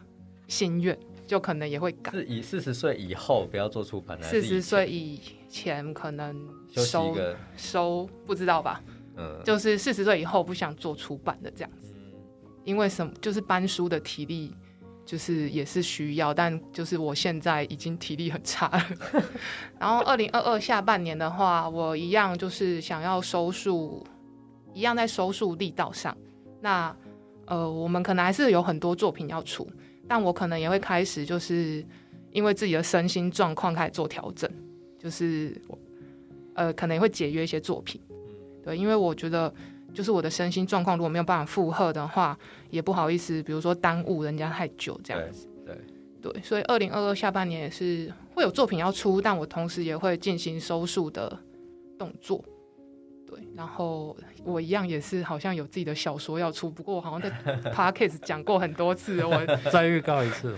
[0.49, 2.11] 心愿，就可能也会改。
[2.11, 6.35] 是以四十岁以后不要做出版的，还是以前四十岁以前可能
[6.71, 7.15] 收，
[7.55, 8.81] 收不知道吧，
[9.17, 11.93] 嗯，就是四十岁以后不想做出版的这样子。
[12.63, 13.13] 因为什么？
[13.21, 14.51] 就是搬书的体力，
[15.05, 19.23] 就是也是需要，但就是我现在已经体力很差了。
[19.79, 24.03] 然后二零二二下半年的话，我一样就是想要收束，
[24.73, 26.17] 一样在收束力道上。
[26.59, 26.95] 那
[27.45, 29.69] 呃，我们可能还是有很多作品要出，
[30.07, 31.85] 但我可能也会开始就是
[32.31, 34.49] 因为自己的身心状况开始做调整，
[34.99, 35.77] 就是我
[36.53, 38.01] 呃可能也会节约一些作品。
[38.63, 39.53] 对，因为我觉得。
[39.93, 42.37] 就是我的身心状况如果没有办法负荷的话，
[42.69, 45.47] 也不好意思，比如说耽误人家太久这样子。
[45.65, 45.73] 对
[46.21, 51.39] 对，所以二零二二下半年也是会有作品要出，但我同时也会进行收束的
[51.97, 52.43] 动作。
[53.35, 57.29] 对，然后我一样也是好像有自己的小说要出，不过我好像在
[57.71, 60.55] podcast 讲过很多次，我 再预告一次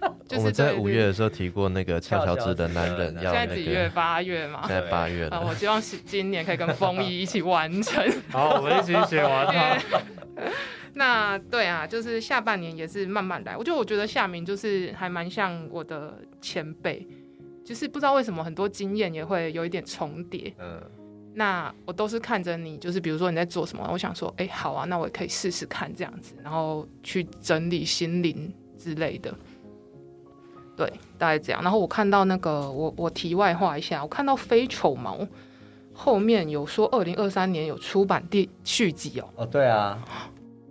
[0.00, 3.84] 哦， 就是我们在五月的时候提过那个翘小指的男人现要那现在几月？
[3.84, 4.70] 个，八月嘛现。
[4.70, 5.46] 在八月啊，了。
[5.46, 8.04] 我希望是今年可以跟风衣一起完成。
[8.30, 9.78] 好，我们一起写完它。
[10.94, 13.56] 那对啊，就是下半年也是慢慢来。
[13.56, 17.06] 我就我觉得夏明就是还蛮像我的前辈，
[17.64, 20.52] 就是不知道为什么很多经验也会有一点重叠。
[20.58, 20.80] 嗯，
[21.38, 29.34] 那我都是看着你，就是比如说你在做什么，我想说，哎、好啊，那我也可以试试看这样子，然后去整理心灵之类的。
[30.74, 31.62] 对，大概这样。
[31.62, 35.28] 然后我看到那个，我我题外话一下，我看到非丑毛
[35.92, 39.28] 后面有说二零二三年有出版第续集哦。
[39.36, 40.02] 哦，对啊，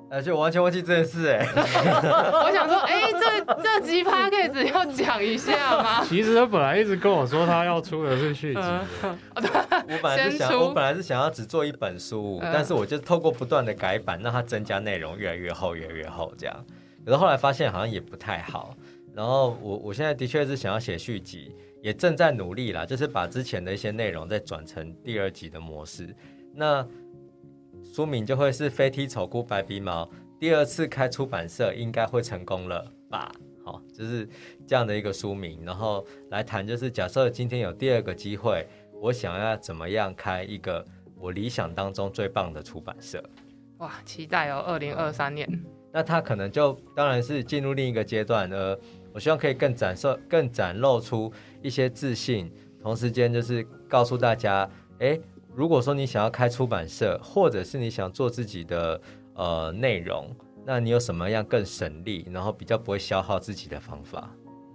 [0.10, 6.04] 而且我完全忘记这件事哎， 我想说，哎、这这集 p o d c a s 要讲一下吗？
[6.08, 16.56] 其实他本来一直跟我说他要出的是续集，嗯， 我本来是想，出我本来是想要只做一本书，嗯但是我就透过不断的改版，让它增加内容，越来越厚，越来越厚这样。
[17.04, 18.76] 可是后来发现好像也不太好，
[19.14, 26.16] 然后我我现在的确是想要写续集，也正在努力啦，就是把之前的一些内容再转成第二集的模式。
[26.54, 26.86] 那
[27.96, 30.04] 书名就会是《飞踢丑姑白鼻毛》，
[30.38, 33.32] 第二次开出版社应该会成功了吧？
[33.64, 34.28] 好，就是
[34.68, 38.68] 这样的一个书名，然后来谈，就是假设今天有第二个机会，
[39.02, 43.24] 我想要怎么样开一个我理想当中最棒的出版社。
[43.78, 45.50] 哇，期待哦，二零二三年。
[45.94, 48.78] 那他可能就当然是进入另一个阶段，呃，
[49.14, 51.32] 我希望可以更展示、更展露出
[51.62, 54.70] 一些自信，同时间就是告诉大家，
[55.00, 55.18] 诶，
[55.56, 59.00] 如果说你想要开出版社，或者是你想做自己的
[59.36, 60.30] 呃内容，
[60.66, 64.30] 那你有什么样更省力，然后比较不会消耗自己的方法？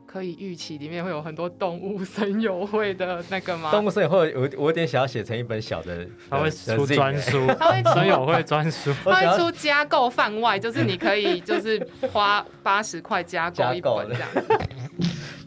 [0.06, 3.70] 可以预期里面会有很多动物森友会的那个吗？
[3.70, 8.92] 动物森友会，我我有点想要写成一本小的，他会出专书， 他会出 村友会专书。
[9.04, 14.58] 他会出加购贩外，就是你可以就是花八十块加购一本 这样子。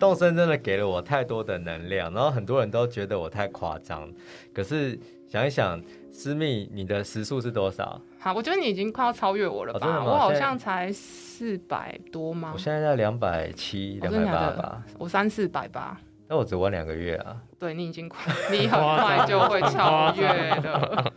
[0.04, 4.12] 动森真的给了我太多的能量，然后很多人都觉得我太夸张。
[4.54, 5.00] 可是
[5.30, 5.82] 想一想，
[6.12, 8.02] 私密你的时速是多少？
[8.20, 10.04] 好，我觉得你已经快要超越我了吧？
[10.04, 12.58] 我好像才四百多吗我？
[12.58, 15.98] 现在在两百七、两百八吧，我三四百吧。
[16.34, 17.38] 但我只玩两个月啊。
[17.60, 21.14] 对你已经快，你很快就会超越了。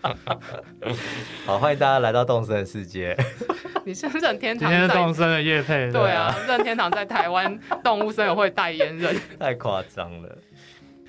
[1.47, 3.17] 好，欢迎大家来到动森的世界。
[3.87, 9.17] 你是任天堂今天是动森的叶配，对啊，任天堂在台湾动物森友会代言人。
[9.41, 10.37] 太夸张了。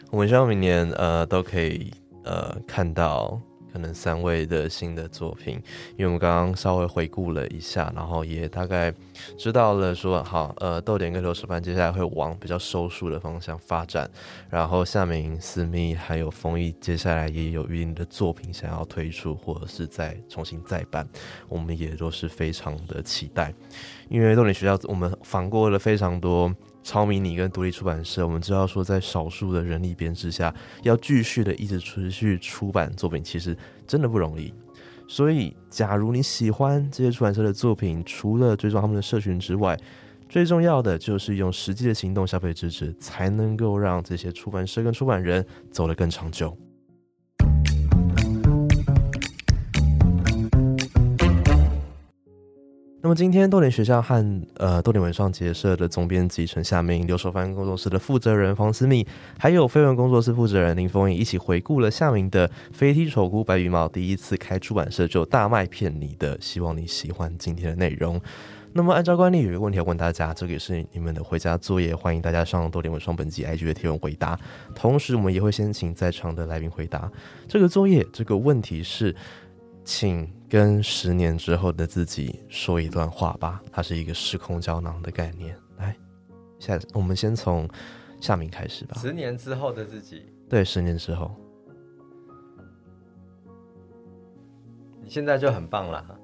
[0.09, 1.91] 我们希望明年呃都可以
[2.23, 3.37] 呃看到
[3.77, 5.61] 可能三位的新的作品，
[5.97, 8.91] 因为我们刚刚稍微回顾了一下，然后也大概
[9.37, 14.09] 知道了说好呃豆点跟刘手办接下来会往比较收束的方向发展，
[14.49, 21.07] 然后夏明、思密还有丰毅接下来也有预定的作品想要推出或者是再重新再办，
[21.47, 23.53] 我们也都是非常的期待，
[24.09, 26.51] 因为豆点学校我们访过了非常多。
[26.87, 34.53] 超迷你跟独立出版社，我们知道说，在少数的人力编制下，要继续的一直持续出版作品，其实真的不容易。
[35.05, 39.77] 所以，假如你喜欢这些出版社的作品，除了追踪他们的社群之外，
[40.29, 46.57] 最重要的就是用实际的行动消费支持，才能够让这些出版社跟出版人走得更长久。
[53.07, 59.07] 那么今天豆点学校和呃豆点文创结社的总编辑陈夏明、刘守帆工作室的负责人黄思密，
[59.39, 68.19] 还有飞文工作室负责人林峰颖一起回顾了夏明的《飞踢丑姑白羽毛》第一次开出版社就大卖骗你的，希望你喜欢今天的内容。
[68.73, 74.37] 那么按照惯例，有一个问题要问大家，这个也是你们的回家作业，欢迎大家上豆点文创本集 IG 的贴文回答。
[74.75, 77.09] 同时，我们也会先请在场的来宾回答
[77.47, 78.05] 这个作业。
[78.11, 79.15] 这个问题是，
[79.85, 83.61] 请跟十年之后的自己说一段话吧。
[83.71, 85.57] 它是一个时空胶囊的概念。
[85.77, 85.95] 来，
[86.59, 87.69] 下我们先从
[88.19, 88.97] 夏明开始吧。
[88.99, 91.35] 十年之后的自己，对，十年之后，
[95.03, 96.19] 你现在就很棒了。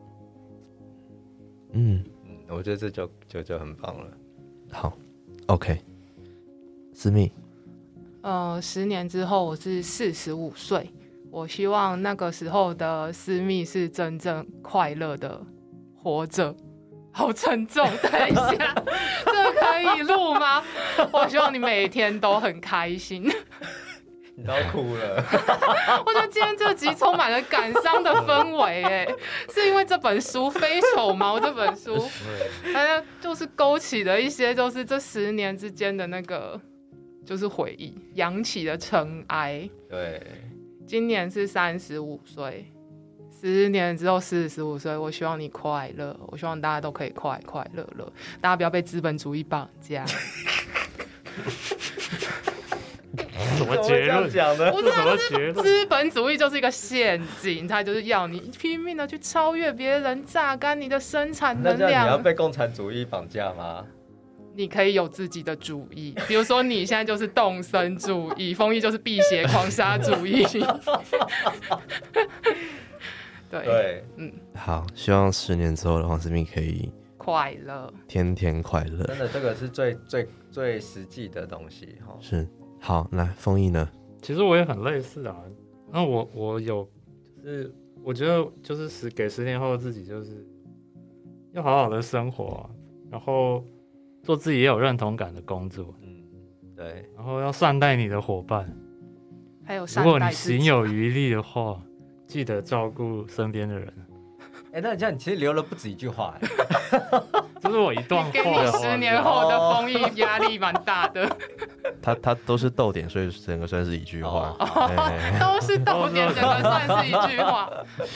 [1.73, 4.17] 嗯，嗯，我觉得这就就就很棒了。
[4.71, 4.97] 好
[5.47, 5.79] ，OK，
[6.93, 7.31] 思密，
[8.21, 10.91] 呃，十年之后我是四十五岁，
[11.33, 15.41] 我希望那个时候的私密是真正快乐的
[15.97, 16.55] 活着。
[17.11, 18.73] 好沉重，等一下，
[19.25, 20.63] 这个可以录吗？
[21.11, 23.31] 我希望你每天都很开心。
[24.35, 25.23] 你都要哭了。
[26.05, 29.07] 我觉得今天这集充满了感伤的氛围，哎，
[29.53, 31.95] 是因为这本书《非丑毛》这本书，
[32.73, 36.59] 大家就是勾起了一些，就是这十年之间的那个，
[37.23, 39.69] 就是回忆，扬起的尘埃。
[39.87, 40.19] 对，
[40.85, 42.71] 今年是三十五岁，
[43.41, 50.05] 十年之后四十五岁，我希望你快乐，我希望大家都可以快快乐乐，大家不要被资本主义绑架。
[53.57, 54.29] 什么结论？
[54.29, 54.71] 讲的？
[54.73, 55.53] 我这什么结论？
[55.65, 62.17] 资本主义就是一个陷阱，它就是要你拼命的去超越别人，榨干你的生产能那这样你要。
[62.17, 63.85] 被共产主义绑架吗？
[64.55, 70.45] 你可以有自己的主意，比如说你现在就是动身主义，丰毅就是辟邪狂杀主义。
[73.49, 77.93] 对，对，嗯好，希望十年之后的黄思密可以快乐。
[78.07, 79.03] 天天快乐。
[79.05, 82.17] 真的这个是最最最实际的东西哈。
[82.19, 82.47] 是，
[82.79, 83.87] 好，来，丰毅呢？
[84.21, 85.35] 其实我也很类似啊。
[85.91, 86.89] 那我我有，
[87.43, 87.71] 就是
[88.03, 90.45] 我觉得就是十给十年后的自己，就是
[91.51, 92.69] 要好好的生活啊、
[93.11, 93.63] 然后
[94.23, 96.23] 做自己也有认同感的工作，嗯，
[96.75, 98.67] 对，然后要善待你的伙伴。
[99.65, 101.79] 还有如果你行有余力的话，
[102.25, 103.93] 记得照顾身边的人。
[104.71, 106.47] 哎，那这样你其实留了不止一句话，哎
[107.61, 111.29] 这是我一段话给你十年后的封印压力蛮大的，
[112.01, 114.55] 他他都是逗点，所以整个算是一句话。
[114.87, 117.69] 哎 都是逗点，整个算是一句话。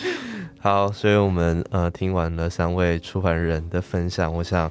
[0.59, 4.69] 好，所以我们呃听完了三位出版人的分享，我想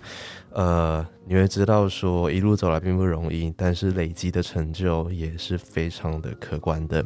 [0.50, 7.04] 呃你会知道说一路走来并不容易，但是累积的成就也是非常的可观的。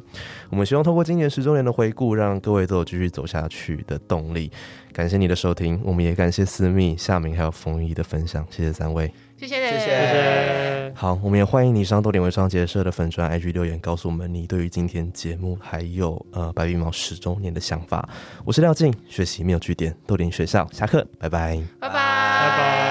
[0.50, 4.50] 我们希望通过今年十周年的回顾，让各位都有继续走下去的动力。
[4.92, 9.10] 感谢你的收听，我们也感谢思密、夏明还有冯一的分享，谢谢三位。
[9.38, 10.92] 谢谢，谢谢谢谢。
[10.94, 18.06] 好，我们也欢迎你上豆点微商结社的粉专 IG 留言，告诉我们你对于今天节目还有呃白羽毛十周年的想法。
[18.44, 21.58] 我是廖静，学习没有据点，豆点学校下课，拜拜。
[21.80, 22.89] 拜拜。